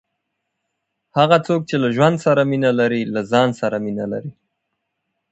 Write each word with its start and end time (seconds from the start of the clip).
هغه 1.17 1.37
څوک، 1.45 1.61
چي 1.69 1.75
له 1.83 1.89
ژوند 1.95 2.17
سره 2.25 2.41
مینه 2.51 2.71
لري، 2.79 3.01
له 3.13 3.21
ځان 3.31 3.49
سره 3.61 3.77
مینه 3.85 4.05
لري. 4.13 4.31